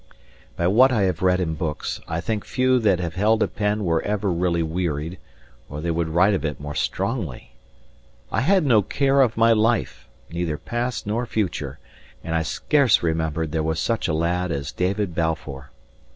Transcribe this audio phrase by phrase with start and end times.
[0.55, 3.85] By what I have read in books, I think few that have held a pen
[3.85, 5.19] were ever really wearied,
[5.69, 7.53] or they would write of it more strongly.
[8.31, 11.77] I had no care of my life, neither past nor future,
[12.23, 15.69] and I scarce remembered there was such a lad as David Balfour.